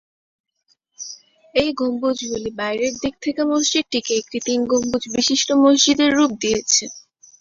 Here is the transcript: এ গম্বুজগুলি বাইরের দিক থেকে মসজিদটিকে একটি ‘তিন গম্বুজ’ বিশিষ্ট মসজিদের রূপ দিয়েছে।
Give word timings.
এ 1.55 1.65
গম্বুজগুলি 1.79 2.49
বাইরের 2.59 2.93
দিক 3.01 3.15
থেকে 3.23 3.41
মসজিদটিকে 3.51 4.13
একটি 4.17 4.37
‘তিন 4.47 4.59
গম্বুজ’ 4.71 5.03
বিশিষ্ট 5.15 5.49
মসজিদের 5.63 6.09
রূপ 6.17 6.31
দিয়েছে। 6.41 6.83